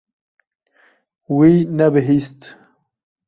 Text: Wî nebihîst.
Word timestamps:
Wî 1.35 1.53
nebihîst. 1.77 2.39